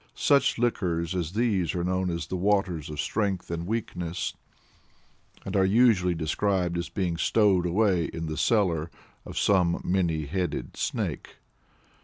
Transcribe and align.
Such 0.15 0.57
liquors 0.57 1.13
as 1.13 1.33
these 1.33 1.75
are 1.75 1.83
known 1.83 2.09
as 2.09 2.25
the 2.25 2.35
"Waters 2.35 2.89
of 2.89 2.99
Strength 2.99 3.51
and 3.51 3.67
Weakness," 3.67 4.33
and 5.45 5.55
are 5.55 5.63
usually 5.63 6.15
described 6.15 6.75
as 6.79 6.89
being 6.89 7.17
stowed 7.17 7.67
away 7.67 8.05
in 8.05 8.25
the 8.25 8.35
cellar 8.35 8.89
of 9.27 9.37
some 9.37 9.79
many 9.85 10.25
headed 10.25 10.75
Snake. 10.75 11.35